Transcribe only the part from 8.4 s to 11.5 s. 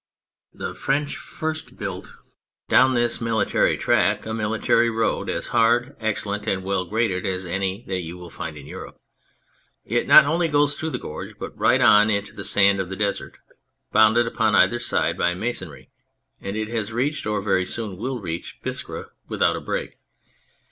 in Europe. It not only goes through the gorge,